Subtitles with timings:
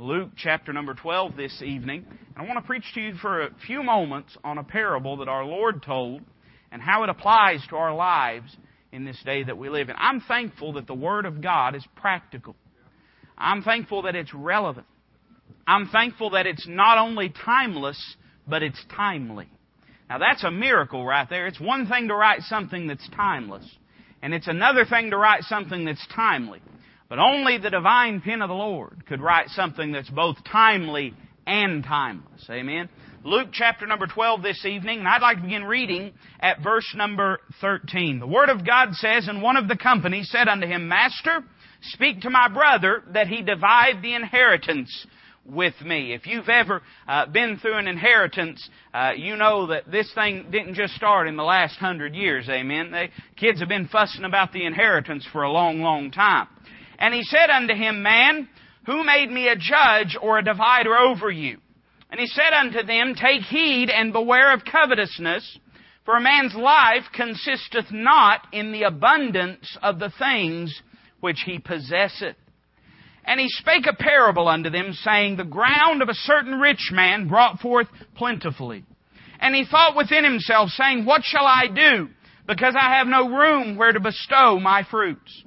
[0.00, 2.06] Luke chapter number 12 this evening.
[2.08, 5.28] And I want to preach to you for a few moments on a parable that
[5.28, 6.22] our Lord told
[6.72, 8.56] and how it applies to our lives
[8.92, 9.96] in this day that we live in.
[9.98, 12.56] I'm thankful that the Word of God is practical.
[13.36, 14.86] I'm thankful that it's relevant.
[15.66, 18.16] I'm thankful that it's not only timeless,
[18.48, 19.50] but it's timely.
[20.08, 21.46] Now that's a miracle right there.
[21.46, 23.70] It's one thing to write something that's timeless,
[24.22, 26.62] and it's another thing to write something that's timely.
[27.10, 31.12] But only the divine pen of the Lord could write something that's both timely
[31.44, 32.46] and timeless.
[32.48, 32.88] Amen.
[33.24, 37.40] Luke chapter number 12 this evening, and I'd like to begin reading at verse number
[37.60, 38.20] 13.
[38.20, 41.42] The Word of God says, And one of the company said unto him, Master,
[41.82, 45.06] speak to my brother that he divide the inheritance
[45.44, 46.12] with me.
[46.12, 50.74] If you've ever uh, been through an inheritance, uh, you know that this thing didn't
[50.74, 52.48] just start in the last hundred years.
[52.48, 52.92] Amen.
[52.92, 56.46] They, kids have been fussing about the inheritance for a long, long time.
[57.00, 58.48] And he said unto him, Man,
[58.86, 61.58] who made me a judge or a divider over you?
[62.10, 65.58] And he said unto them, Take heed and beware of covetousness,
[66.04, 70.82] for a man's life consisteth not in the abundance of the things
[71.20, 72.36] which he possesseth.
[73.24, 77.28] And he spake a parable unto them, saying, The ground of a certain rich man
[77.28, 78.84] brought forth plentifully.
[79.38, 82.08] And he thought within himself, saying, What shall I do?
[82.46, 85.44] Because I have no room where to bestow my fruits.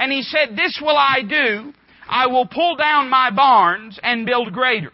[0.00, 1.74] And he said, This will I do.
[2.08, 4.92] I will pull down my barns and build greater.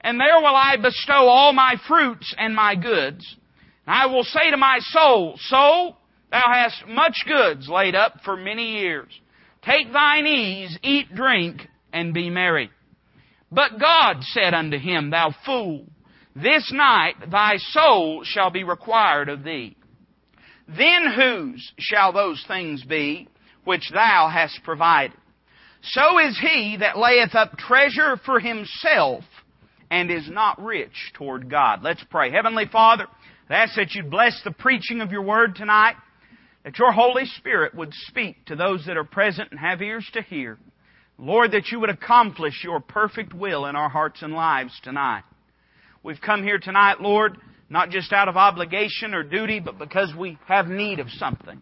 [0.00, 3.36] And there will I bestow all my fruits and my goods.
[3.86, 5.96] And I will say to my soul, Soul,
[6.32, 9.08] thou hast much goods laid up for many years.
[9.62, 12.70] Take thine ease, eat, drink, and be merry.
[13.52, 15.86] But God said unto him, Thou fool,
[16.34, 19.76] this night thy soul shall be required of thee.
[20.66, 23.28] Then whose shall those things be
[23.68, 25.14] which thou hast provided.
[25.82, 29.24] So is he that layeth up treasure for himself
[29.90, 31.80] and is not rich toward God.
[31.82, 32.30] Let's pray.
[32.30, 33.06] Heavenly Father,
[33.50, 35.96] I ask that you'd bless the preaching of your word tonight,
[36.64, 40.22] that your Holy Spirit would speak to those that are present and have ears to
[40.22, 40.56] hear.
[41.18, 45.24] Lord, that you would accomplish your perfect will in our hearts and lives tonight.
[46.02, 47.36] We've come here tonight, Lord,
[47.68, 51.60] not just out of obligation or duty, but because we have need of something.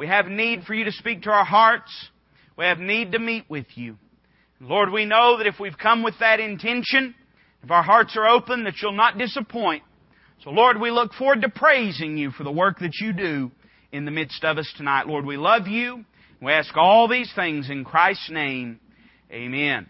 [0.00, 1.92] We have need for you to speak to our hearts.
[2.56, 3.98] We have need to meet with you.
[4.58, 7.14] Lord, we know that if we've come with that intention,
[7.62, 9.82] if our hearts are open, that you'll not disappoint.
[10.42, 13.50] So Lord, we look forward to praising you for the work that you do
[13.92, 15.06] in the midst of us tonight.
[15.06, 16.06] Lord, we love you.
[16.40, 18.80] We ask all these things in Christ's name.
[19.30, 19.86] Amen.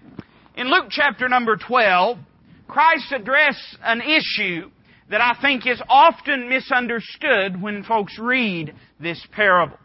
[0.57, 2.19] In Luke chapter number 12,
[2.67, 4.73] Christ addressed an issue
[5.09, 9.79] that I think is often misunderstood when folks read this parable.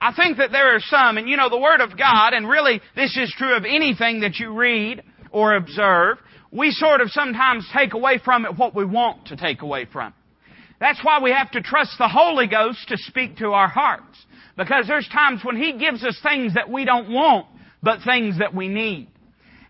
[0.00, 2.80] I think that there are some, and you know, the Word of God, and really
[2.94, 6.18] this is true of anything that you read or observe,
[6.50, 10.14] we sort of sometimes take away from it what we want to take away from.
[10.78, 14.24] That's why we have to trust the Holy Ghost to speak to our hearts.
[14.56, 17.46] Because there's times when He gives us things that we don't want,
[17.82, 19.08] but things that we need.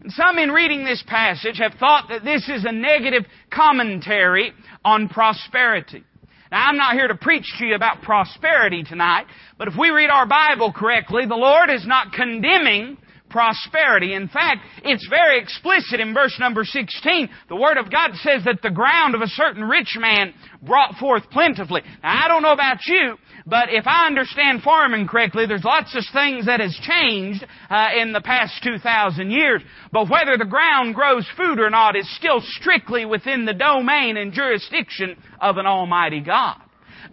[0.00, 4.52] And some in reading this passage have thought that this is a negative commentary
[4.84, 6.04] on prosperity.
[6.50, 9.26] Now, I'm not here to preach to you about prosperity tonight,
[9.58, 12.98] but if we read our Bible correctly, the Lord is not condemning
[13.28, 14.14] prosperity.
[14.14, 17.28] In fact, it's very explicit in verse number 16.
[17.48, 21.28] The Word of God says that the ground of a certain rich man brought forth
[21.30, 21.82] plentifully.
[22.02, 26.02] Now, I don't know about you, but if I understand farming correctly, there's lots of
[26.12, 29.62] things that has changed uh, in the past 2,000 years.
[29.92, 34.32] But whether the ground grows food or not is still strictly within the domain and
[34.32, 36.60] jurisdiction of an Almighty God.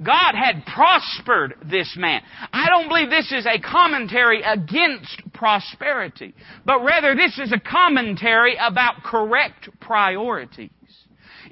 [0.02, 2.22] God had prospered this man.
[2.52, 6.34] I don't believe this is a commentary against prosperity,
[6.66, 10.72] but rather this is a commentary about correct priorities.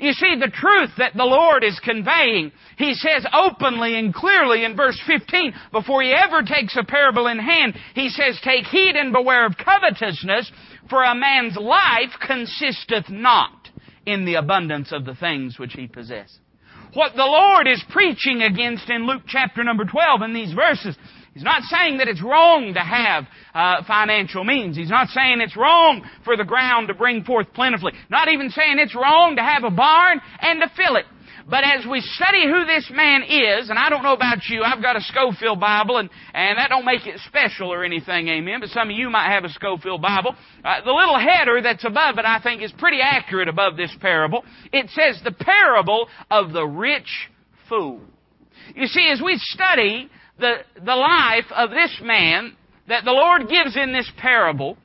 [0.01, 4.75] You see, the truth that the Lord is conveying, He says openly and clearly in
[4.75, 9.13] verse 15, before He ever takes a parable in hand, He says, Take heed and
[9.13, 10.51] beware of covetousness,
[10.89, 13.69] for a man's life consisteth not
[14.05, 16.39] in the abundance of the things which he possesses.
[16.93, 20.97] What the Lord is preaching against in Luke chapter number 12 in these verses
[21.33, 23.25] He's not saying that it's wrong to have
[23.55, 24.75] uh, financial means.
[24.75, 27.93] He's not saying it's wrong for the ground to bring forth plentifully.
[28.09, 31.05] Not even saying it's wrong to have a barn and to fill it.
[31.49, 34.81] But as we study who this man is, and I don't know about you, I've
[34.81, 38.69] got a Scofield Bible, and, and that don't make it special or anything, amen, but
[38.69, 40.35] some of you might have a Scofield Bible.
[40.63, 44.43] Uh, the little header that's above it, I think, is pretty accurate above this parable.
[44.71, 47.29] It says, the parable of the rich
[47.67, 48.01] fool.
[48.75, 50.09] You see, as we study
[50.41, 52.55] the, the life of this man
[52.87, 54.77] that the Lord gives in this parable,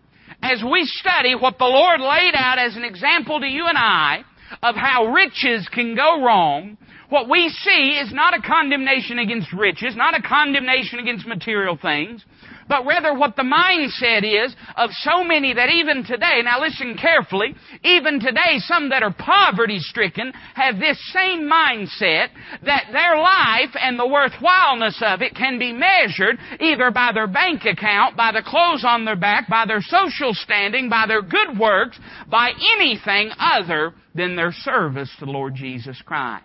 [0.42, 4.22] as we study what the Lord laid out as an example to you and I
[4.62, 6.76] of how riches can go wrong,
[7.08, 12.24] what we see is not a condemnation against riches, not a condemnation against material things,
[12.68, 17.54] but rather what the mindset is of so many that even today, now listen carefully,
[17.82, 22.28] even today some that are poverty stricken have this same mindset
[22.64, 27.64] that their life and the worthwhileness of it can be measured either by their bank
[27.64, 31.98] account, by the clothes on their back, by their social standing, by their good works,
[32.30, 36.44] by anything other than their service to the Lord Jesus Christ.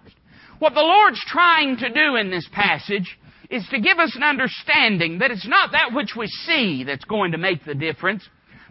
[0.59, 3.17] What the Lord's trying to do in this passage
[3.51, 7.33] is to give us an understanding that it's not that which we see that's going
[7.33, 8.27] to make the difference,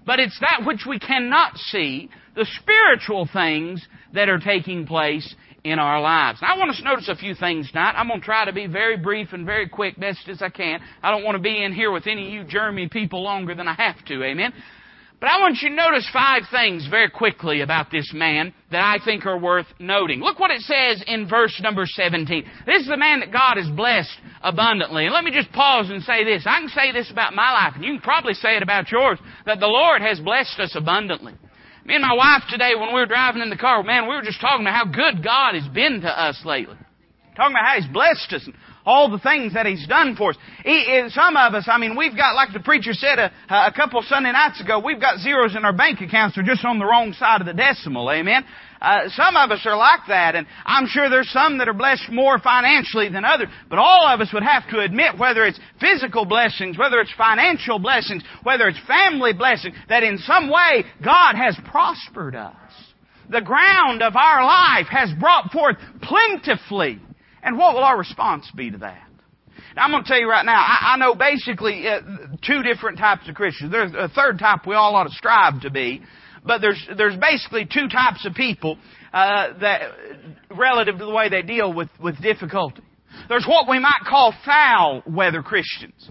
[0.06, 5.78] but it's that which we cannot see, the spiritual things that are taking place in
[5.78, 6.40] our lives.
[6.40, 7.92] Now, I want us to notice a few things tonight.
[7.94, 10.80] I'm going to try to be very brief and very quick, best as I can.
[11.02, 13.68] I don't want to be in here with any of you Jeremy people longer than
[13.68, 14.24] I have to.
[14.24, 14.54] Amen.
[15.20, 19.04] But I want you to notice five things very quickly about this man that I
[19.04, 20.20] think are worth noting.
[20.20, 22.44] Look what it says in verse number 17.
[22.64, 25.04] This is the man that God has blessed abundantly.
[25.04, 26.44] And let me just pause and say this.
[26.46, 29.18] I can say this about my life, and you can probably say it about yours,
[29.44, 31.34] that the Lord has blessed us abundantly.
[31.84, 34.22] Me and my wife today, when we were driving in the car, man, we were
[34.22, 36.76] just talking about how good God has been to us lately.
[37.36, 38.54] Talking about how He's blessed us and
[38.86, 40.36] all the things that He's done for us.
[40.64, 44.02] He, some of us, I mean, we've got, like the preacher said a, a couple
[44.02, 46.36] Sunday nights ago, we've got zeros in our bank accounts.
[46.36, 48.10] They're just on the wrong side of the decimal.
[48.10, 48.44] Amen.
[48.80, 52.10] Uh, some of us are like that, and I'm sure there's some that are blessed
[52.10, 53.48] more financially than others.
[53.68, 57.78] But all of us would have to admit, whether it's physical blessings, whether it's financial
[57.78, 62.54] blessings, whether it's family blessings, that in some way God has prospered us.
[63.28, 67.00] The ground of our life has brought forth plentifully
[67.42, 69.06] and what will our response be to that?
[69.76, 72.00] Now, I'm going to tell you right now, I, I know basically uh,
[72.44, 73.70] two different types of Christians.
[73.70, 76.02] There's a third type we all ought to strive to be,
[76.44, 78.78] but there's, there's basically two types of people
[79.12, 79.92] uh, that,
[80.50, 82.82] relative to the way they deal with, with difficulty.
[83.28, 86.10] There's what we might call foul weather Christians.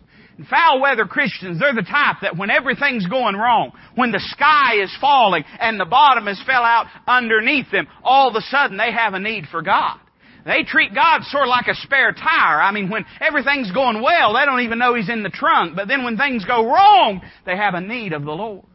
[0.50, 4.96] Foul weather Christians, they're the type that when everything's going wrong, when the sky is
[5.02, 9.14] falling and the bottom has fell out underneath them, all of a sudden they have
[9.14, 10.00] a need for God.
[10.46, 12.62] They treat God sort of like a spare tire.
[12.62, 15.76] I mean, when everything's going well, they don't even know He's in the trunk.
[15.76, 18.66] But then when things go wrong, they have a need of the Lord.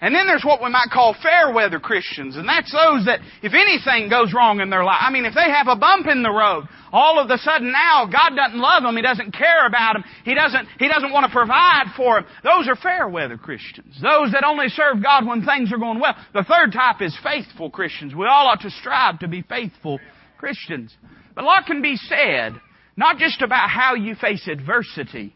[0.00, 3.52] And then there's what we might call fair weather Christians, and that's those that if
[3.52, 6.30] anything goes wrong in their life, I mean, if they have a bump in the
[6.30, 10.04] road, all of a sudden now God doesn't love them, He doesn't care about them,
[10.24, 12.30] He doesn't, He doesn't want to provide for them.
[12.42, 14.00] Those are fair weather Christians.
[14.00, 16.16] Those that only serve God when things are going well.
[16.32, 18.14] The third type is faithful Christians.
[18.14, 20.00] We all ought to strive to be faithful
[20.38, 20.96] Christians.
[21.34, 22.54] But a lot can be said,
[22.96, 25.34] not just about how you face adversity,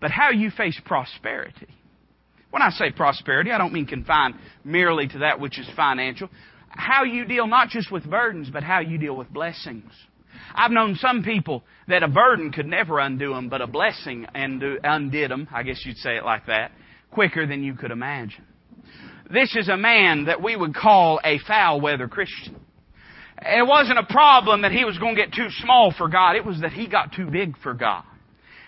[0.00, 1.68] but how you face prosperity.
[2.50, 4.34] When I say prosperity, I don't mean confined
[4.64, 6.28] merely to that which is financial.
[6.68, 9.92] How you deal not just with burdens, but how you deal with blessings.
[10.54, 15.30] I've known some people that a burden could never undo them, but a blessing undid
[15.30, 16.72] them, I guess you'd say it like that,
[17.10, 18.44] quicker than you could imagine.
[19.32, 22.56] This is a man that we would call a foul weather Christian.
[23.42, 26.36] It wasn't a problem that he was going to get too small for God.
[26.36, 28.04] It was that he got too big for God.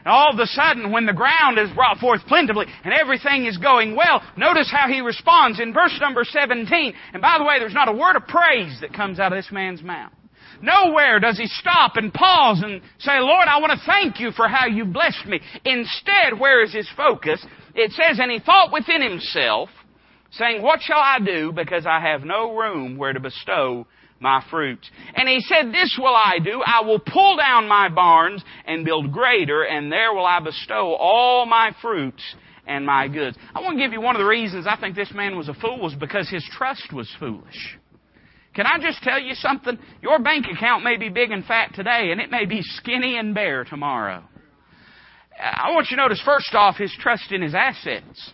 [0.04, 3.56] And all of a sudden, when the ground is brought forth plentifully and everything is
[3.58, 6.94] going well, notice how he responds in verse number 17.
[7.12, 9.52] And by the way, there's not a word of praise that comes out of this
[9.52, 10.12] man's mouth.
[10.60, 14.48] Nowhere does he stop and pause and say, Lord, I want to thank you for
[14.48, 15.40] how you blessed me.
[15.64, 17.44] Instead, where is his focus?
[17.74, 19.68] It says, and he thought within himself,
[20.32, 23.86] saying, What shall I do because I have no room where to bestow
[24.22, 24.88] my fruits.
[25.14, 26.62] And he said, This will I do.
[26.64, 31.44] I will pull down my barns and build greater, and there will I bestow all
[31.46, 32.22] my fruits
[32.66, 33.36] and my goods.
[33.54, 35.54] I want to give you one of the reasons I think this man was a
[35.54, 37.78] fool was because his trust was foolish.
[38.54, 39.78] Can I just tell you something?
[40.02, 43.34] Your bank account may be big and fat today, and it may be skinny and
[43.34, 44.22] bare tomorrow.
[45.40, 48.32] I want you to notice, first off, his trust in his assets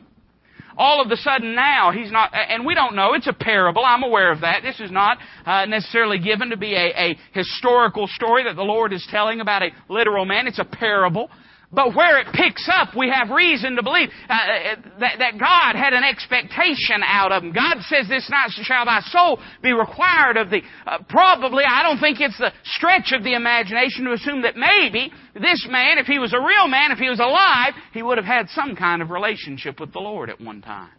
[0.78, 4.04] all of a sudden now he's not, and we don't know, it's a parable, I'm
[4.04, 4.62] aware of that.
[4.62, 8.92] This is not uh, necessarily given to be a, a historical story that the Lord
[8.92, 10.46] is telling about a literal man.
[10.46, 11.30] It's a parable.
[11.70, 15.76] But where it picks up, we have reason to believe uh, uh, that, that, God
[15.76, 17.52] had an expectation out of him.
[17.52, 22.00] God says, "This night shall thy soul be required of thee." Uh, probably, I don't
[22.00, 26.18] think it's the stretch of the imagination to assume that maybe this man, if he
[26.18, 29.10] was a real man, if he was alive, he would have had some kind of
[29.10, 30.90] relationship with the Lord at one time.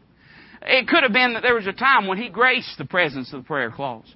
[0.61, 3.41] It could have been that there was a time when he graced the presence of
[3.41, 4.13] the prayer clause.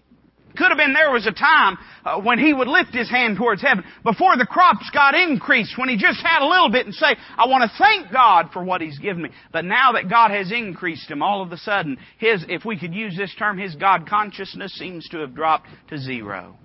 [0.55, 3.61] Could have been there was a time uh, when he would lift his hand towards
[3.61, 7.15] heaven before the crops got increased, when he just had a little bit and say,
[7.37, 9.29] I want to thank God for what he's given me.
[9.51, 12.93] But now that God has increased him, all of a sudden, his, if we could
[12.93, 16.57] use this term, his God consciousness seems to have dropped to zero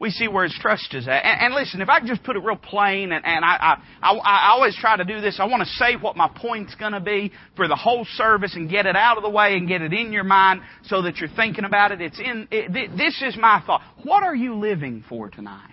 [0.00, 1.24] we see where his trust is at.
[1.24, 4.50] And, and listen, if I just put it real plain, and, and I, I, I,
[4.52, 7.32] always try to do this, I want to say what my point's going to be
[7.54, 10.10] for the whole service and get it out of the way and get it in
[10.10, 12.00] your mind so that you're thinking about it.
[12.00, 12.48] It's in.
[12.50, 13.82] It, this is my thought.
[14.02, 15.66] What are you living for tonight?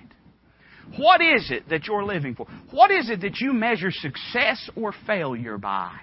[0.98, 2.48] What is it that you're living for?
[2.72, 5.98] What is it that you measure success or failure by?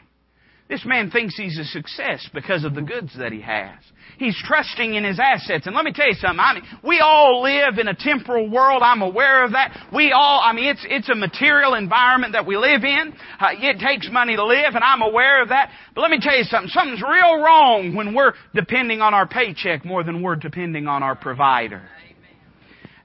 [0.68, 3.76] This man thinks he's a success because of the goods that he has.
[4.16, 5.66] He's trusting in his assets.
[5.66, 6.40] And let me tell you something.
[6.40, 8.83] I mean, we all live in a temporal world.
[8.83, 9.88] I'm aware of that.
[9.92, 13.12] We all, I mean, it's, it's a material environment that we live in.
[13.38, 15.71] Uh, it takes money to live, and I'm aware of that.
[15.94, 16.71] But let me tell you something.
[16.71, 21.14] Something's real wrong when we're depending on our paycheck more than we're depending on our
[21.14, 21.83] provider.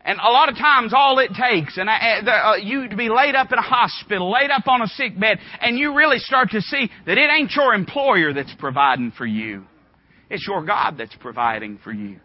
[0.10, 3.10] And a lot of times all it takes, and I, the, uh, you to be
[3.10, 6.50] laid up in a hospital, laid up on a sick bed, and you really start
[6.50, 9.66] to see that it ain't your employer that's providing for you.
[10.32, 12.20] It's your God that's providing for you.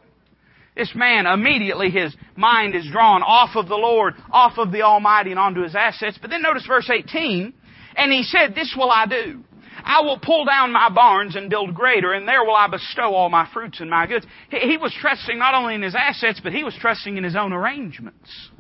[0.75, 5.33] This man, immediately his mind is drawn off of the Lord, off of the Almighty
[5.33, 6.19] and onto his assets.
[6.19, 7.53] But then notice verse 18,
[7.97, 9.45] and he said, this will I do.
[9.85, 13.29] I will pull down my barns and build greater, and there will I bestow all
[13.29, 14.27] my fruits and my goods.
[14.49, 17.53] He, was trusting not only in his assets, but he was trusting in his own
[17.53, 18.51] arrangements.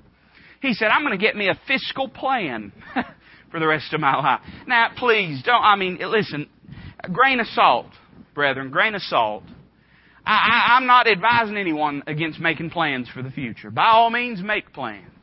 [0.60, 2.72] He said, I'm going to get me a fiscal plan
[3.50, 4.40] for the rest of my life.
[4.66, 6.48] Now, please, don't, I mean, listen,
[7.10, 7.86] grain of salt,
[8.34, 9.44] brethren, grain of salt.
[10.26, 13.70] I, I, I'm not advising anyone against making plans for the future.
[13.70, 15.13] By all means, make plans.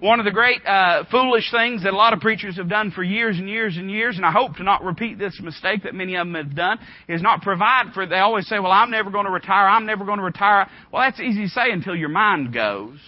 [0.00, 3.02] One of the great uh, foolish things that a lot of preachers have done for
[3.02, 6.16] years and years and years, and I hope to not repeat this mistake that many
[6.16, 8.06] of them have done, is not provide for.
[8.06, 9.68] They always say, "Well, I'm never going to retire.
[9.68, 12.98] I'm never going to retire." Well, that's easy to say until your mind goes.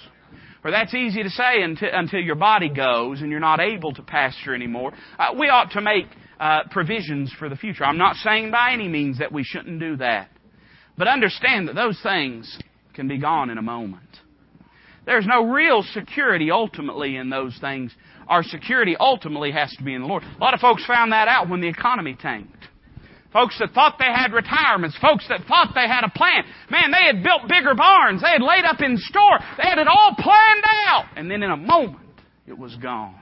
[0.65, 4.03] Or that's easy to say until, until your body goes and you're not able to
[4.03, 4.93] pastor anymore.
[5.19, 6.07] Uh, we ought to make
[6.39, 7.85] uh, provisions for the future.
[7.85, 10.29] I'm not saying by any means that we shouldn't do that.
[10.97, 12.59] But understand that those things
[12.95, 14.19] can be gone in a moment.
[15.05, 17.93] There's no real security ultimately in those things.
[18.29, 20.23] Our security ultimately has to be in the Lord.
[20.23, 22.69] A lot of folks found that out when the economy tanked.
[23.33, 26.45] Folks that thought they had retirements, folks that thought they had a plan.
[26.71, 28.21] Man, they had built bigger barns.
[28.21, 29.39] They had laid up in store.
[29.57, 31.07] They had it all planned out.
[31.17, 31.99] And then in a moment,
[32.47, 33.17] it was gone.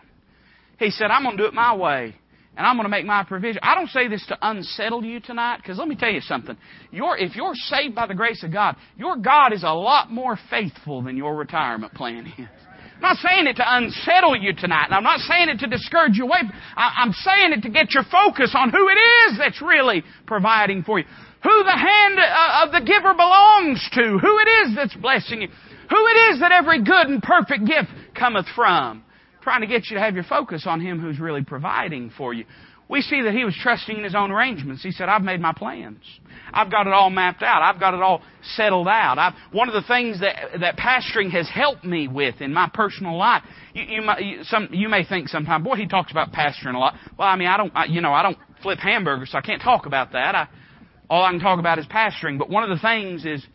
[0.78, 2.16] He said, I'm going to do it my way
[2.56, 3.60] and I'm going to make my provision.
[3.62, 6.56] I don't say this to unsettle you tonight, because let me tell you something.
[6.90, 10.38] You're, if you're saved by the grace of God, your God is a lot more
[10.50, 12.48] faithful than your retirement plan is.
[12.96, 16.16] I'm not saying it to unsettle you tonight, and I'm not saying it to discourage
[16.16, 16.40] you away.
[16.76, 20.98] I'm saying it to get your focus on who it is that's really providing for
[20.98, 21.06] you.
[21.42, 24.18] Who the hand uh, of the giver belongs to.
[24.18, 25.48] Who it is that's blessing you.
[25.48, 29.02] Who it is that every good and perfect gift cometh from
[29.42, 32.44] trying to get you to have your focus on Him who's really providing for you.
[32.90, 34.82] We see that he was trusting in his own arrangements.
[34.82, 36.02] He said, I've made my plans.
[36.52, 37.62] I've got it all mapped out.
[37.62, 38.20] I've got it all
[38.56, 39.16] settled out.
[39.16, 43.16] I've, one of the things that, that pastoring has helped me with in my personal
[43.16, 43.44] life,
[43.74, 46.96] you, you, you, some, you may think sometimes, boy, he talks about pastoring a lot.
[47.16, 49.62] Well, I mean, I don't, I, you know, I don't flip hamburgers, so I can't
[49.62, 50.34] talk about that.
[50.34, 50.48] I,
[51.08, 52.40] all I can talk about is pastoring.
[52.40, 53.46] But one of the things is,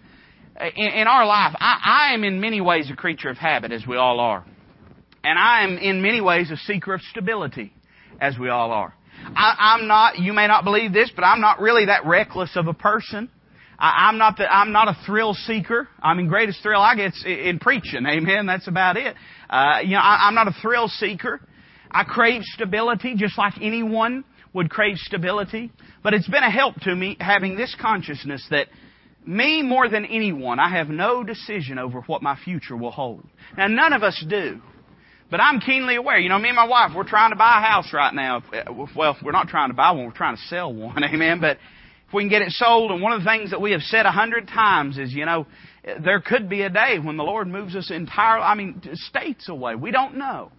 [0.77, 3.85] in, in our life, I, I am in many ways a creature of habit, as
[3.85, 4.45] we all are.
[5.25, 7.73] And I am in many ways a seeker of stability,
[8.21, 8.93] as we all are.
[9.35, 12.67] I, am not, you may not believe this, but I'm not really that reckless of
[12.67, 13.31] a person.
[13.79, 15.87] I, am not the, I'm not a thrill seeker.
[15.99, 18.05] I mean, greatest thrill I get in, in preaching.
[18.05, 18.45] Amen.
[18.45, 19.15] That's about it.
[19.49, 21.41] Uh, you know, I, I'm not a thrill seeker.
[21.89, 25.71] I crave stability just like anyone would crave stability.
[26.03, 28.67] But it's been a help to me having this consciousness that
[29.25, 33.25] me more than anyone, I have no decision over what my future will hold.
[33.57, 34.61] Now none of us do.
[35.29, 36.19] But I'm keenly aware.
[36.19, 38.43] You know, me and my wife, we're trying to buy a house right now.
[38.95, 41.03] Well, we're not trying to buy one, we're trying to sell one.
[41.03, 41.39] Amen.
[41.41, 41.57] But
[42.07, 44.05] if we can get it sold, and one of the things that we have said
[44.05, 45.47] a hundred times is, you know,
[46.03, 49.75] there could be a day when the Lord moves us entirely, I mean, states away.
[49.75, 50.51] We don't know.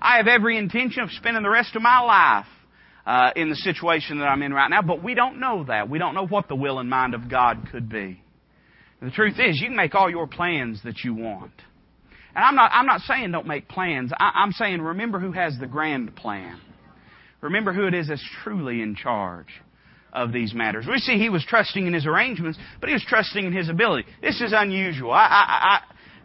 [0.00, 2.46] I have every intention of spending the rest of my life
[3.06, 5.90] uh, in the situation that I'm in right now, but we don't know that.
[5.90, 8.22] We don't know what the will and mind of God could be.
[9.00, 11.52] And the truth is, you can make all your plans that you want.
[12.34, 14.12] And I'm not, I'm not saying don't make plans.
[14.18, 16.60] I, I'm saying remember who has the grand plan.
[17.40, 19.48] Remember who it is that's truly in charge
[20.12, 20.86] of these matters.
[20.88, 24.08] We see he was trusting in his arrangements, but he was trusting in his ability.
[24.20, 25.12] This is unusual.
[25.12, 25.80] I, I, I,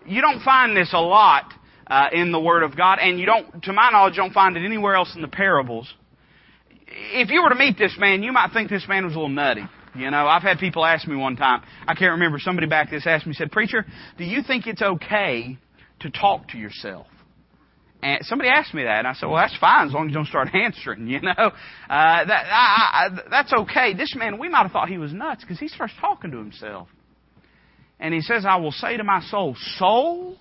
[0.07, 1.53] you don't find this a lot
[1.87, 4.65] uh, in the Word of God, and you don't, to my knowledge, don't find it
[4.65, 5.91] anywhere else in the parables.
[6.87, 9.29] If you were to meet this man, you might think this man was a little
[9.29, 9.63] nutty.
[9.95, 13.07] You know, I've had people ask me one time, I can't remember, somebody back this
[13.07, 13.85] asked me, said, Preacher,
[14.17, 15.57] do you think it's okay
[16.05, 17.07] to talk to yourself?
[18.05, 20.15] And somebody asked me that, and I said, "Well, that's fine as long as you
[20.15, 21.51] don't start answering." You know, uh,
[21.89, 23.93] that I, I, that's okay.
[23.95, 26.87] This man, we might have thought he was nuts because he starts talking to himself,
[27.99, 30.37] and he says, "I will say to my soul, soul,"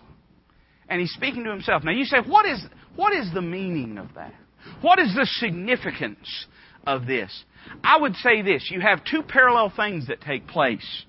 [0.89, 1.85] and he's speaking to himself.
[1.85, 2.63] Now you say, "What is
[2.97, 4.35] what is the meaning of that?
[4.83, 6.47] What is the significance
[6.87, 7.45] of this?"
[7.83, 11.05] I would say this: you have two parallel things that take place.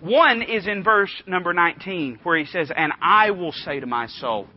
[0.00, 4.06] One is in verse number 19, where he says, "And I will say to my
[4.06, 4.48] soul."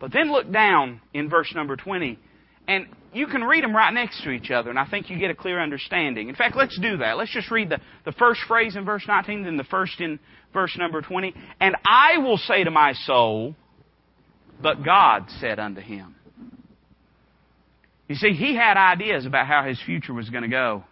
[0.00, 2.18] But then look down in verse number 20,
[2.66, 5.30] and you can read them right next to each other, and I think you get
[5.30, 6.28] a clear understanding.
[6.28, 7.16] In fact, let's do that.
[7.16, 10.18] Let's just read the, the first phrase in verse 19, then the first in
[10.52, 11.34] verse number 20.
[11.60, 13.54] And I will say to my soul,
[14.60, 16.16] but God said unto him.
[18.08, 20.84] You see, he had ideas about how his future was going to go.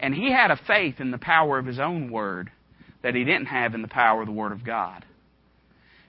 [0.00, 2.50] And he had a faith in the power of his own word
[3.02, 5.04] that he didn't have in the power of the word of God.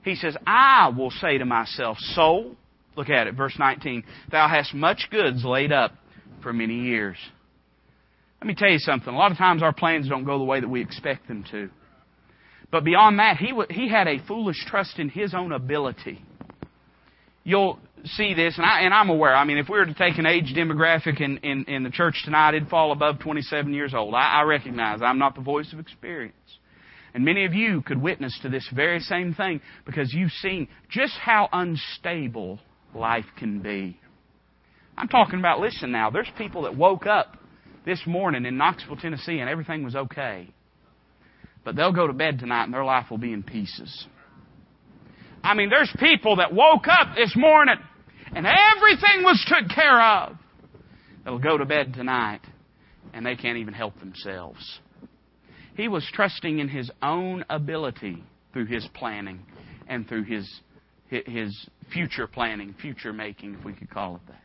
[0.03, 2.55] He says, I will say to myself, soul,
[2.95, 5.91] look at it, verse 19, thou hast much goods laid up
[6.41, 7.17] for many years.
[8.41, 9.13] Let me tell you something.
[9.13, 11.69] A lot of times our plans don't go the way that we expect them to.
[12.71, 16.21] But beyond that, he, he had a foolish trust in his own ability.
[17.43, 19.35] You'll see this, and, I, and I'm aware.
[19.35, 22.21] I mean, if we were to take an age demographic in, in, in the church
[22.25, 24.13] tonight, it'd fall above 27 years old.
[24.13, 26.35] I, I recognize I'm not the voice of experience.
[27.17, 31.13] And many of you could witness to this very same thing because you've seen just
[31.13, 32.59] how unstable
[32.93, 33.99] life can be.
[34.95, 37.35] I'm talking about, listen now, there's people that woke up
[37.87, 40.47] this morning in Knoxville, Tennessee, and everything was okay.
[41.65, 44.05] But they'll go to bed tonight and their life will be in pieces.
[45.43, 47.77] I mean, there's people that woke up this morning
[48.35, 50.37] and everything was took care of.
[51.25, 52.41] They'll go to bed tonight
[53.11, 54.81] and they can't even help themselves.
[55.77, 59.39] He was trusting in his own ability through his planning
[59.87, 60.59] and through his,
[61.07, 64.41] his future planning, future making, if we could call it that.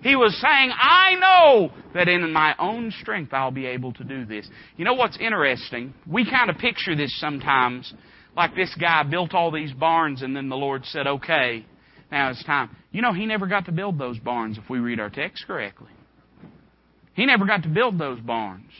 [0.00, 4.24] He was saying, I know that in my own strength I'll be able to do
[4.24, 4.48] this.
[4.76, 5.92] You know what's interesting?
[6.06, 7.92] We kind of picture this sometimes
[8.36, 11.66] like this guy built all these barns and then the Lord said, okay,
[12.12, 12.70] now it's time.
[12.92, 15.90] You know, he never got to build those barns if we read our text correctly.
[17.14, 18.70] He never got to build those barns.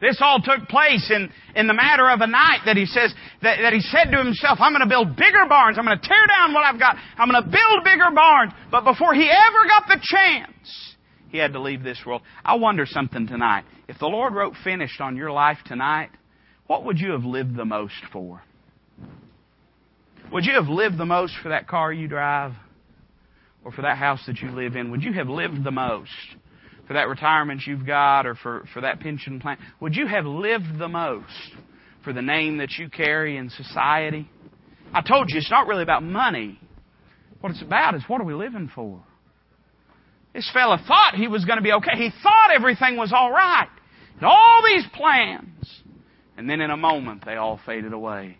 [0.00, 3.58] This all took place in, in the matter of a night that he says, that,
[3.62, 5.76] that he said to himself, I'm going to build bigger barns.
[5.76, 6.96] I'm going to tear down what I've got.
[7.16, 8.52] I'm going to build bigger barns.
[8.70, 10.94] But before he ever got the chance,
[11.30, 12.22] he had to leave this world.
[12.44, 13.64] I wonder something tonight.
[13.88, 16.10] If the Lord wrote finished on your life tonight,
[16.68, 18.40] what would you have lived the most for?
[20.32, 22.52] Would you have lived the most for that car you drive?
[23.64, 24.92] Or for that house that you live in?
[24.92, 26.10] Would you have lived the most
[26.88, 29.58] for that retirement you've got or for, for that pension plan?
[29.80, 31.26] Would you have lived the most
[32.02, 34.28] for the name that you carry in society?
[34.92, 36.58] I told you it's not really about money.
[37.40, 39.02] What it's about is what are we living for?
[40.32, 41.96] This fella thought he was going to be okay.
[41.96, 43.68] He thought everything was all right.
[44.16, 45.82] And all these plans.
[46.38, 48.38] And then in a moment, they all faded away.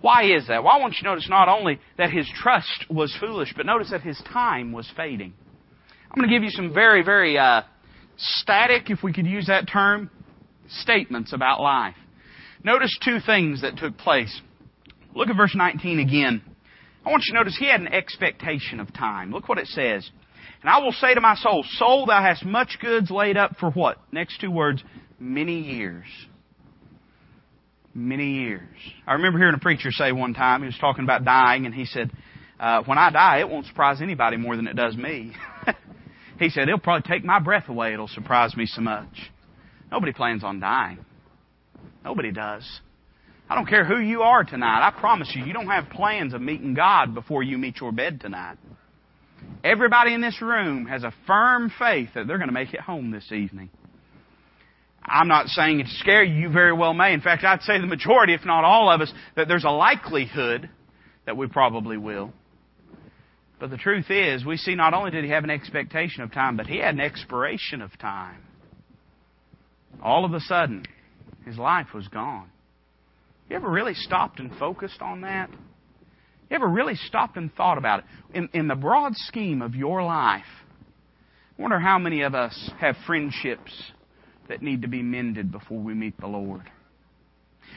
[0.00, 0.62] Why is that?
[0.62, 3.90] Well, I want you to notice not only that his trust was foolish, but notice
[3.90, 5.34] that his time was fading.
[6.10, 7.62] I'm going to give you some very, very uh,
[8.16, 10.10] static, if we could use that term,
[10.68, 11.96] statements about life.
[12.64, 14.40] Notice two things that took place.
[15.14, 16.42] Look at verse 19 again.
[17.04, 19.32] I want you to notice he had an expectation of time.
[19.32, 20.08] Look what it says.
[20.62, 23.70] And I will say to my soul, Soul, thou hast much goods laid up for
[23.70, 23.98] what?
[24.10, 24.82] Next two words,
[25.20, 26.06] many years.
[27.94, 28.68] Many years.
[29.06, 31.84] I remember hearing a preacher say one time, he was talking about dying, and he
[31.84, 32.10] said,
[32.58, 35.32] uh, When I die, it won't surprise anybody more than it does me.
[36.38, 37.92] He said, It'll probably take my breath away.
[37.92, 39.30] It'll surprise me so much.
[39.90, 41.04] Nobody plans on dying.
[42.04, 42.64] Nobody does.
[43.50, 44.86] I don't care who you are tonight.
[44.86, 48.20] I promise you, you don't have plans of meeting God before you meet your bed
[48.20, 48.58] tonight.
[49.64, 53.10] Everybody in this room has a firm faith that they're going to make it home
[53.10, 53.70] this evening.
[55.02, 56.30] I'm not saying it's scary.
[56.30, 56.50] you.
[56.50, 57.14] Very well may.
[57.14, 60.68] In fact, I'd say the majority, if not all of us, that there's a likelihood
[61.24, 62.32] that we probably will.
[63.58, 66.56] But the truth is, we see not only did he have an expectation of time,
[66.56, 68.40] but he had an expiration of time.
[70.02, 70.84] All of a sudden,
[71.44, 72.50] his life was gone.
[73.48, 75.50] You ever really stopped and focused on that?
[75.50, 78.04] You ever really stopped and thought about it?
[78.34, 80.44] In, in the broad scheme of your life,
[81.58, 83.72] I wonder how many of us have friendships
[84.48, 86.70] that need to be mended before we meet the Lord.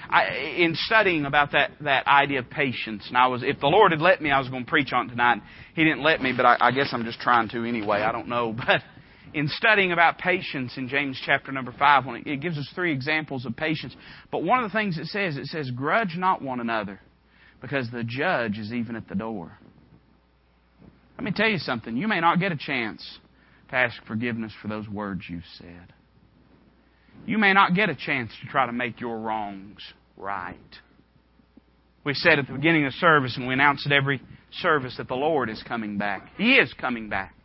[0.09, 3.91] I, in studying about that, that idea of patience, and I was, if the Lord
[3.91, 5.41] had let me, I was going to preach on it tonight.
[5.73, 8.01] He didn't let me, but I, I guess I'm just trying to anyway.
[8.01, 8.55] I don't know.
[8.65, 8.81] But
[9.33, 13.45] in studying about patience in James chapter number 5 when it gives us three examples
[13.45, 13.95] of patience.
[14.29, 16.99] But one of the things it says, it says, grudge not one another
[17.61, 19.57] because the judge is even at the door.
[21.15, 21.95] Let me tell you something.
[21.95, 23.19] You may not get a chance
[23.69, 25.93] to ask forgiveness for those words you've said.
[27.25, 29.81] You may not get a chance to try to make your wrongs
[30.17, 30.57] right.
[32.03, 34.21] We said at the beginning of the service, and we announced at every
[34.51, 36.29] service, that the Lord is coming back.
[36.37, 37.35] He is coming back.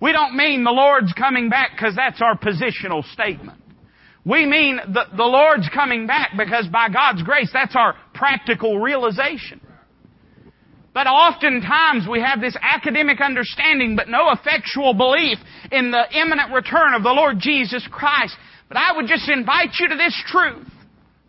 [0.00, 3.60] We don't mean the Lord's coming back because that's our positional statement.
[4.24, 9.60] We mean the, the Lord's coming back because by God's grace, that's our practical realization.
[10.94, 15.38] But oftentimes we have this academic understanding but no effectual belief
[15.72, 18.36] in the imminent return of the Lord Jesus Christ.
[18.74, 20.66] But I would just invite you to this truth.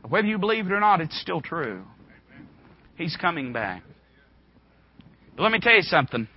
[0.10, 1.84] Whether you believe it or not, it's still true.
[2.96, 3.84] He's coming back.
[5.38, 6.28] But let me tell you something,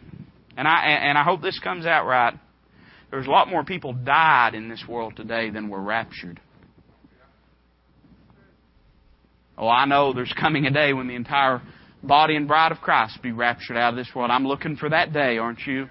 [0.54, 2.34] and I, and I hope this comes out right.
[3.10, 6.42] There's a lot more people died in this world today than were raptured.
[9.56, 11.62] Oh, I know there's coming a day when the entire
[12.02, 14.30] body and bride of Christ be raptured out of this world.
[14.30, 15.88] I'm looking for that day, aren't you?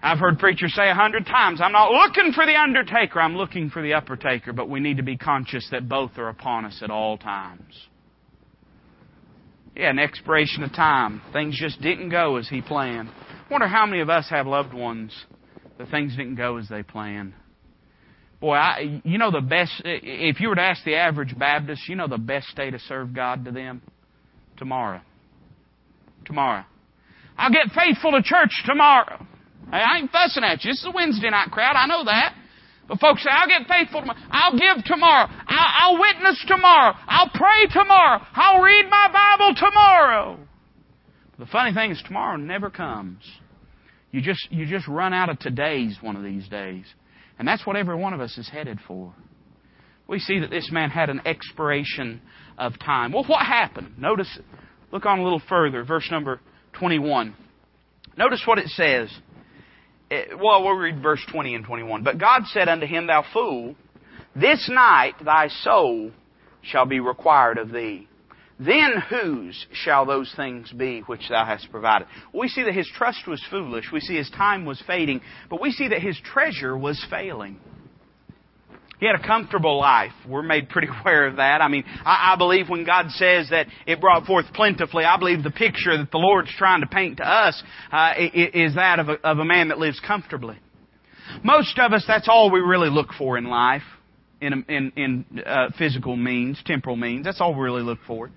[0.00, 3.68] I've heard preachers say a hundred times, I'm not looking for the undertaker, I'm looking
[3.68, 6.90] for the uppertaker, but we need to be conscious that both are upon us at
[6.90, 7.88] all times.
[9.74, 11.20] Yeah, an expiration of time.
[11.32, 13.08] Things just didn't go as he planned.
[13.08, 15.12] I wonder how many of us have loved ones
[15.78, 17.32] that things didn't go as they planned.
[18.40, 21.96] Boy, I, you know the best, if you were to ask the average Baptist, you
[21.96, 23.82] know the best day to serve God to them?
[24.58, 25.00] Tomorrow.
[26.24, 26.64] Tomorrow.
[27.36, 29.26] I'll get faithful to church tomorrow.
[29.72, 30.70] I ain't fussing at you.
[30.70, 31.76] This is a Wednesday night crowd.
[31.76, 32.34] I know that.
[32.88, 34.18] But folks say, I'll get faithful tomorrow.
[34.30, 35.28] I'll give tomorrow.
[35.46, 36.94] I'll, I'll witness tomorrow.
[37.06, 38.20] I'll pray tomorrow.
[38.34, 40.38] I'll read my Bible tomorrow.
[41.38, 43.22] The funny thing is tomorrow never comes.
[44.10, 46.84] You just, you just run out of today's one of these days.
[47.38, 49.14] And that's what every one of us is headed for.
[50.08, 52.22] We see that this man had an expiration
[52.56, 53.12] of time.
[53.12, 53.98] Well, what happened?
[53.98, 54.38] Notice,
[54.90, 56.40] look on a little further, verse number
[56.78, 57.36] 21.
[58.16, 59.10] Notice what it says.
[60.10, 62.02] Eh, well, we'll read verse 20 and 21.
[62.02, 63.74] But God said unto him, Thou fool,
[64.34, 66.12] this night thy soul
[66.62, 68.08] shall be required of thee.
[68.60, 72.08] Then whose shall those things be which thou hast provided?
[72.32, 73.92] We see that his trust was foolish.
[73.92, 75.20] We see his time was fading.
[75.48, 77.60] But we see that his treasure was failing.
[79.00, 80.12] He had a comfortable life.
[80.28, 81.60] We're made pretty aware of that.
[81.60, 85.42] I mean, I, I, believe when God says that it brought forth plentifully, I believe
[85.42, 89.12] the picture that the Lord's trying to paint to us uh, is that of a,
[89.26, 90.58] of a man that lives comfortably.
[91.44, 93.82] Most of us, that's all we really look for in life,
[94.40, 97.24] in, in, in uh, physical means, temporal means.
[97.24, 98.30] That's all we really look for.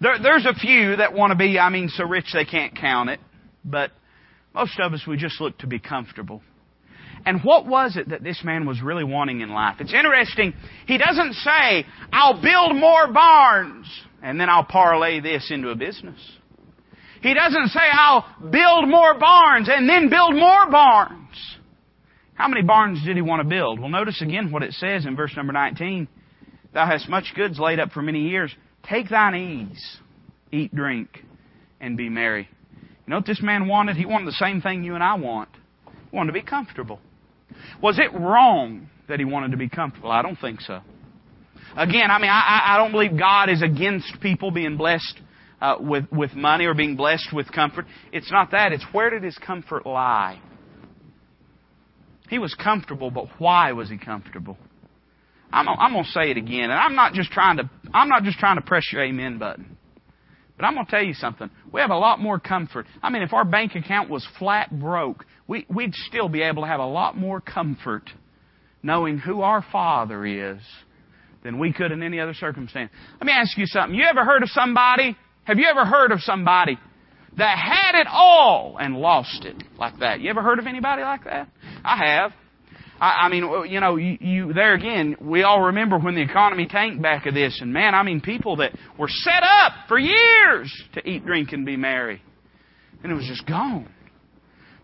[0.00, 3.08] There, there's a few that want to be, I mean, so rich they can't count
[3.08, 3.20] it,
[3.64, 3.90] but
[4.54, 6.42] most of us, we just look to be comfortable.
[7.26, 9.76] And what was it that this man was really wanting in life?
[9.80, 10.54] It's interesting.
[10.86, 13.86] He doesn't say, I'll build more barns
[14.22, 16.18] and then I'll parlay this into a business.
[17.22, 21.56] He doesn't say, I'll build more barns and then build more barns.
[22.34, 23.80] How many barns did he want to build?
[23.80, 26.06] Well, notice again what it says in verse number 19.
[26.74, 28.54] Thou hast much goods laid up for many years.
[28.88, 29.98] Take thine ease,
[30.52, 31.24] eat, drink,
[31.80, 32.48] and be merry.
[32.72, 33.96] You know what this man wanted?
[33.96, 35.48] He wanted the same thing you and I want.
[36.10, 37.00] He wanted to be comfortable.
[37.82, 40.10] Was it wrong that he wanted to be comfortable?
[40.10, 40.80] I don't think so.
[41.76, 45.20] Again, I mean, I, I don't believe God is against people being blessed
[45.60, 47.86] uh, with, with money or being blessed with comfort.
[48.12, 48.72] It's not that.
[48.72, 50.40] It's where did his comfort lie?
[52.28, 54.56] He was comfortable, but why was he comfortable?
[55.52, 58.24] I'm, I'm going to say it again, and I'm not just trying to I'm not
[58.24, 59.76] just trying to press your amen button.
[60.56, 61.50] But I'm going to tell you something.
[61.70, 62.86] We have a lot more comfort.
[63.02, 66.68] I mean, if our bank account was flat broke, we, we'd still be able to
[66.68, 68.10] have a lot more comfort
[68.82, 70.60] knowing who our Father is
[71.42, 72.90] than we could in any other circumstance.
[73.20, 73.94] Let me ask you something.
[73.94, 75.16] You ever heard of somebody?
[75.44, 76.78] Have you ever heard of somebody
[77.36, 80.20] that had it all and lost it like that?
[80.20, 81.48] You ever heard of anybody like that?
[81.84, 82.32] I have.
[83.00, 85.16] I, I mean, you know, you, you there again.
[85.20, 88.56] We all remember when the economy tanked back of this, and man, I mean, people
[88.56, 92.22] that were set up for years to eat, drink, and be merry,
[93.02, 93.88] and it was just gone.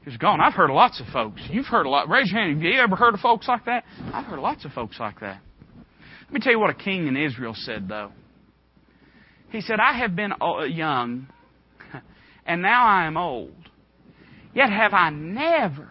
[0.05, 0.41] Just gone.
[0.41, 1.41] I've heard lots of folks.
[1.49, 2.09] You've heard a lot.
[2.09, 2.55] Raise your hand.
[2.55, 3.85] Have you ever heard of folks like that?
[4.13, 5.41] I've heard lots of folks like that.
[6.25, 8.11] Let me tell you what a king in Israel said, though.
[9.51, 11.29] He said, I have been uh, young,
[12.47, 13.55] and now I am old.
[14.55, 15.91] Yet have I never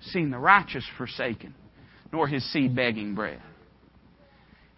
[0.00, 1.54] seen the righteous forsaken,
[2.12, 3.40] nor his seed begging bread.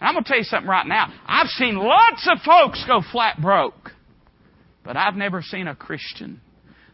[0.00, 1.12] And I'm going to tell you something right now.
[1.26, 3.92] I've seen lots of folks go flat broke,
[4.84, 6.40] but I've never seen a Christian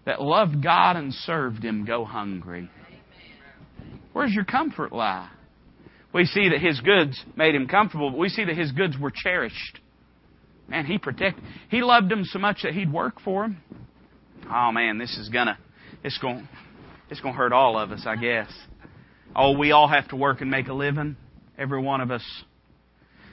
[0.05, 2.69] that loved God and served Him go hungry.
[4.13, 5.31] Where's your comfort lie?
[6.13, 9.11] We see that his goods made him comfortable, but we see that his goods were
[9.11, 9.81] cherished.
[10.69, 11.43] Man, he protected.
[11.71, 13.63] He loved them so much that he'd work for them.
[14.51, 15.59] Oh man, this is gonna,
[16.05, 16.49] it's gonna,
[17.11, 18.51] it's gonna hurt all of us, I guess.
[19.35, 21.17] Oh, we all have to work and make a living,
[21.57, 22.25] every one of us.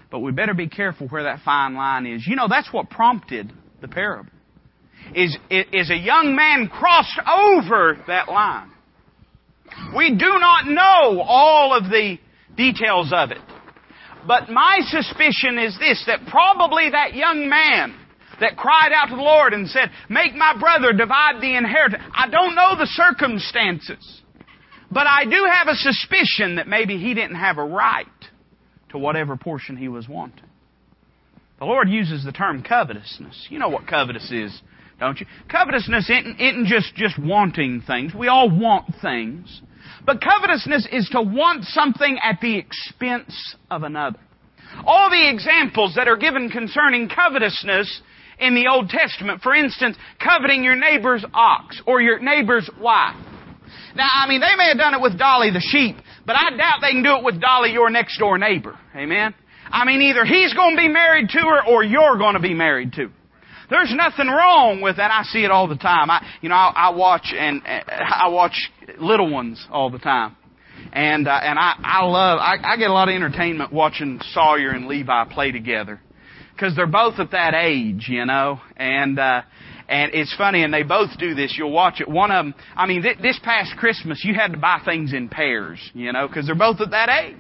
[0.10, 2.26] But we better be careful where that fine line is.
[2.26, 3.52] You know, that's what prompted
[3.82, 4.32] the parable.
[5.16, 8.70] Is, is a young man crossed over that line.
[9.96, 12.18] We do not know all of the
[12.56, 13.42] details of it.
[14.28, 17.96] But my suspicion is this, that probably that young man
[18.40, 22.04] that cried out to the Lord and said, make my brother divide the inheritance.
[22.14, 24.22] I don't know the circumstances.
[24.92, 28.06] But I do have a suspicion that maybe he didn't have a right
[28.90, 30.46] to whatever portion he was wanting.
[31.60, 33.48] The Lord uses the term covetousness.
[33.50, 34.62] You know what covetous is,
[35.00, 35.26] don't you?
[35.50, 38.14] Covetousness isn't, isn't just, just wanting things.
[38.14, 39.62] We all want things.
[40.06, 44.20] But covetousness is to want something at the expense of another.
[44.86, 48.02] All the examples that are given concerning covetousness
[48.40, 53.16] in the Old Testament, for instance, coveting your neighbor's ox or your neighbor's wife.
[53.96, 56.80] Now, I mean, they may have done it with Dolly the sheep, but I doubt
[56.82, 58.78] they can do it with Dolly, your next door neighbor.
[58.96, 59.34] Amen?
[59.72, 62.54] I mean, either he's going to be married to her or you're going to be
[62.54, 63.14] married to her.
[63.70, 65.12] There's nothing wrong with that.
[65.12, 66.10] I see it all the time.
[66.10, 70.36] I, you know, I, I watch and I watch little ones all the time,
[70.92, 74.72] and uh, and I I love I, I get a lot of entertainment watching Sawyer
[74.72, 76.02] and Levi play together
[76.54, 79.20] because they're both at that age, you know, and.
[79.20, 79.42] uh
[79.92, 81.56] and it's funny, and they both do this.
[81.58, 82.08] You'll watch it.
[82.08, 85.30] One of them, I mean, th- this past Christmas, you had to buy things in
[85.30, 87.36] pairs, you know, because they're both at that age.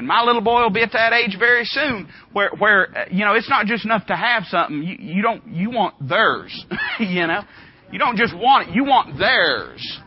[0.00, 3.22] And my little boy will be at that age very soon where, where, uh, you
[3.22, 4.82] know, it's not just enough to have something.
[4.82, 6.64] You, you don't, you want theirs.
[6.98, 7.42] you know?
[7.92, 10.00] You don't just want it, you want theirs.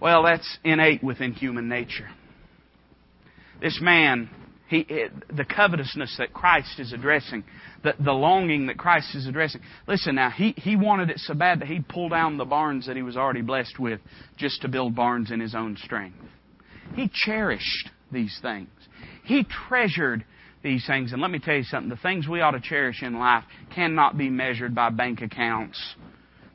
[0.00, 2.08] Well, that's innate within human nature.
[3.60, 4.28] This man,
[4.66, 4.84] he,
[5.32, 7.44] the covetousness that Christ is addressing,
[7.84, 9.60] the, the longing that Christ is addressing.
[9.86, 12.96] Listen now, he, he wanted it so bad that he'd pull down the barns that
[12.96, 14.00] he was already blessed with
[14.36, 16.18] just to build barns in his own strength.
[16.96, 18.68] He cherished these things.
[19.24, 20.24] He treasured
[20.62, 21.12] these things.
[21.12, 23.44] And let me tell you something the things we ought to cherish in life
[23.74, 25.78] cannot be measured by bank accounts.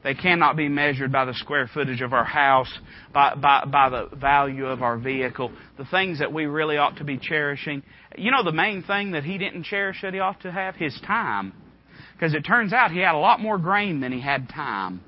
[0.04, 2.72] They cannot be measured by the square footage of our house,
[3.14, 5.52] by, by, by the value of our vehicle.
[5.78, 7.84] The things that we really ought to be cherishing.
[8.18, 10.76] You know the main thing that he didn't cherish that he ought to have?
[10.76, 11.54] His time.
[12.14, 15.02] Because it turns out he had a lot more grain than he had time.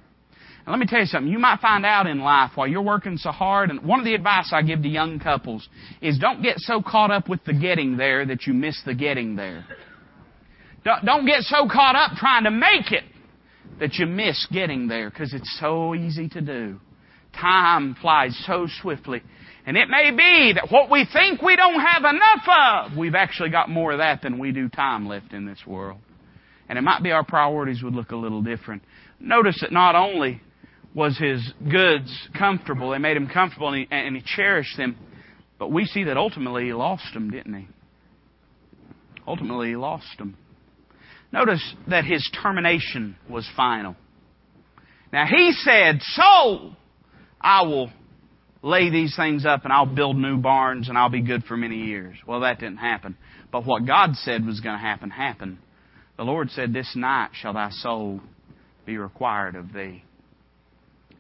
[0.66, 1.32] And let me tell you something.
[1.32, 4.16] You might find out in life while you're working so hard, and one of the
[4.16, 5.68] advice I give to young couples
[6.02, 9.36] is don't get so caught up with the getting there that you miss the getting
[9.36, 9.66] there.
[10.84, 13.04] Don't get so caught up trying to make it
[13.80, 16.80] that you miss getting there because it's so easy to do.
[17.34, 19.22] Time flies so swiftly.
[19.68, 23.50] And it may be that what we think we don't have enough of, we've actually
[23.50, 26.00] got more of that than we do time left in this world.
[26.70, 28.84] And it might be our priorities would look a little different.
[29.20, 30.42] Notice that not only
[30.96, 32.92] was his goods comfortable.
[32.92, 34.96] They made him comfortable and he, and he cherished them.
[35.60, 37.68] But we see that ultimately he lost them, didn't he?
[39.28, 40.38] Ultimately he lost them.
[41.34, 43.96] Notice that his termination was final.
[45.12, 46.72] Now he said, So
[47.42, 47.92] I will
[48.62, 51.86] lay these things up and I'll build new barns and I'll be good for many
[51.88, 52.16] years.
[52.26, 53.18] Well, that didn't happen.
[53.52, 55.58] But what God said was going to happen happened.
[56.16, 58.22] The Lord said, This night shall thy soul
[58.86, 60.04] be required of thee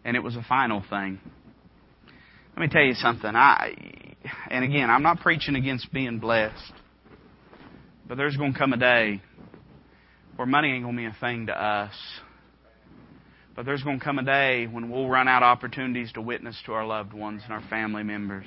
[0.05, 1.19] and it was a final thing.
[2.55, 3.35] Let me tell you something.
[3.35, 3.73] I,
[4.49, 6.73] and again, I'm not preaching against being blessed,
[8.07, 9.21] but there's going to come a day
[10.37, 11.93] where money ain't going to be a thing to us.
[13.55, 16.61] But there's going to come a day when we'll run out of opportunities to witness
[16.65, 18.45] to our loved ones and our family members.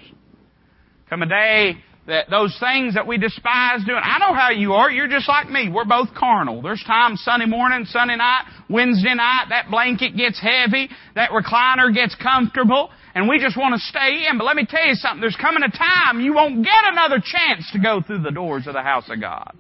[1.11, 4.01] Come a day that those things that we despise doing.
[4.03, 4.91] I know how you are.
[4.91, 5.69] You're just like me.
[5.69, 6.63] We're both carnal.
[6.63, 12.15] There's times Sunday morning, Sunday night, Wednesday night, that blanket gets heavy, that recliner gets
[12.15, 14.39] comfortable, and we just want to stay in.
[14.39, 15.21] But let me tell you something.
[15.21, 18.73] There's coming a time you won't get another chance to go through the doors of
[18.73, 19.53] the house of God.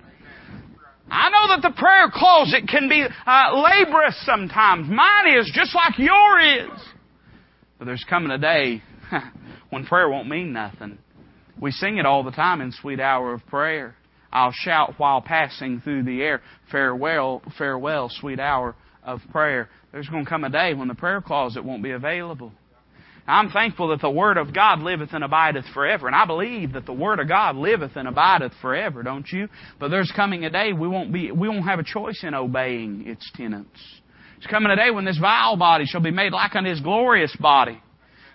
[1.10, 4.88] I know that the prayer closet can be uh, laborious sometimes.
[4.88, 6.80] Mine is just like yours is.
[7.78, 8.82] But there's coming a day
[9.70, 10.98] when prayer won't mean nothing.
[11.60, 13.96] We sing it all the time in Sweet Hour of Prayer.
[14.32, 19.68] I'll shout while passing through the air, farewell, farewell, sweet hour of prayer.
[19.90, 22.52] There's going to come a day when the prayer closet won't be available.
[23.26, 26.06] I'm thankful that the Word of God liveth and abideth forever.
[26.06, 29.48] And I believe that the Word of God liveth and abideth forever, don't you?
[29.78, 33.06] But there's coming a day we won't be, we won't have a choice in obeying
[33.06, 33.68] its tenets.
[34.38, 37.34] It's coming a day when this vile body shall be made like unto His glorious
[37.38, 37.82] body.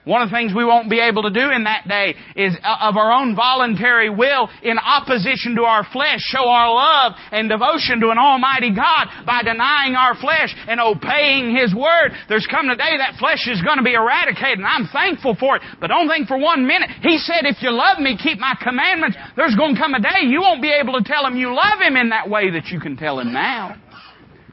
[0.05, 2.91] One of the things we won't be able to do in that day is uh,
[2.91, 8.01] of our own voluntary will in opposition to our flesh show our love and devotion
[8.01, 12.11] to an almighty God by denying our flesh and obeying His word.
[12.27, 15.55] There's come a day that flesh is going to be eradicated and I'm thankful for
[15.55, 15.61] it.
[15.79, 16.89] But don't think for one minute.
[17.01, 19.15] He said, if you love me, keep my commandments.
[19.37, 21.79] There's going to come a day you won't be able to tell Him you love
[21.79, 23.79] Him in that way that you can tell Him now.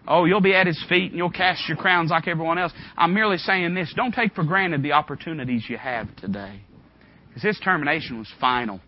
[0.09, 2.73] Oh, you'll be at His feet and you'll cast your crowns like everyone else.
[2.97, 3.93] I'm merely saying this.
[3.95, 6.61] Don't take for granted the opportunities you have today.
[7.29, 8.81] Because His termination was final.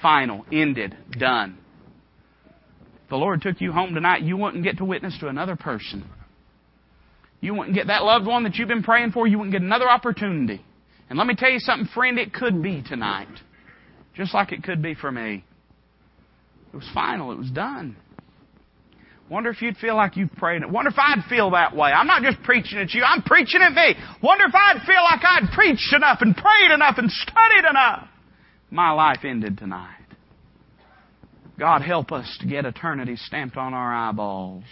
[0.00, 0.44] Final.
[0.52, 0.96] Ended.
[1.18, 1.58] Done.
[3.04, 6.04] If the Lord took you home tonight, you wouldn't get to witness to another person.
[7.40, 9.26] You wouldn't get that loved one that you've been praying for.
[9.26, 10.64] You wouldn't get another opportunity.
[11.10, 13.28] And let me tell you something, friend, it could be tonight.
[14.14, 15.44] Just like it could be for me.
[16.72, 17.32] It was final.
[17.32, 17.96] It was done.
[19.32, 20.62] Wonder if you'd feel like you've prayed.
[20.70, 21.88] Wonder if I'd feel that way.
[21.90, 23.94] I'm not just preaching at you, I'm preaching at me.
[24.22, 28.08] Wonder if I'd feel like I'd preached enough and prayed enough and studied enough.
[28.70, 30.04] My life ended tonight.
[31.58, 34.64] God help us to get eternity stamped on our eyeballs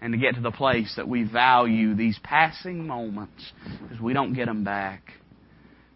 [0.00, 4.32] and to get to the place that we value these passing moments because we don't
[4.32, 5.02] get them back.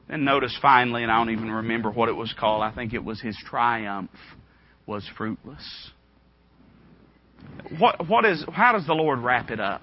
[0.09, 3.05] Then notice finally, and I don't even remember what it was called, I think it
[3.05, 4.11] was his triumph
[4.87, 5.92] was fruitless.
[7.78, 9.82] What, what is, how does the Lord wrap it up?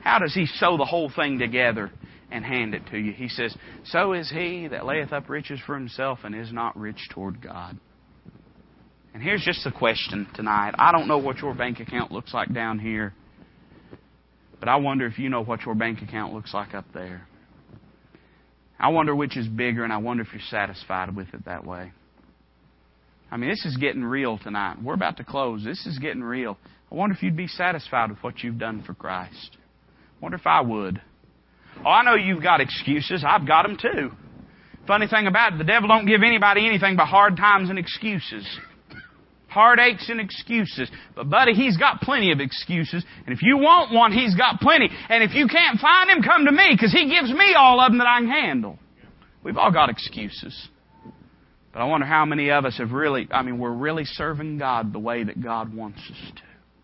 [0.00, 1.90] How does He sew the whole thing together
[2.30, 3.12] and hand it to you?
[3.12, 7.08] He says, So is he that layeth up riches for himself and is not rich
[7.12, 7.78] toward God.
[9.14, 10.74] And here's just the question tonight.
[10.78, 13.14] I don't know what your bank account looks like down here,
[14.60, 17.26] but I wonder if you know what your bank account looks like up there.
[18.78, 21.92] I wonder which is bigger, and I wonder if you're satisfied with it that way.
[23.30, 24.76] I mean, this is getting real tonight.
[24.82, 25.64] We're about to close.
[25.64, 26.58] This is getting real.
[26.90, 29.56] I wonder if you'd be satisfied with what you've done for Christ.
[29.56, 31.00] I wonder if I would.
[31.84, 33.24] Oh, I know you've got excuses.
[33.26, 34.12] I've got them too.
[34.86, 38.46] Funny thing about it, the devil don't give anybody anything but hard times and excuses.
[39.48, 40.88] Heartaches and excuses.
[41.14, 43.04] But buddy, he's got plenty of excuses.
[43.26, 44.88] And if you want one, he's got plenty.
[45.08, 47.90] And if you can't find him, come to me, because he gives me all of
[47.90, 48.78] them that I can handle.
[49.42, 50.68] We've all got excuses.
[51.76, 54.94] But I wonder how many of us have really, I mean, we're really serving God
[54.94, 56.42] the way that God wants us to.